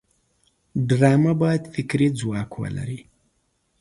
ډرامه 0.87 1.33
باید 1.41 1.63
فکري 1.73 2.07
ځواک 2.19 2.51
ولري 2.61 2.99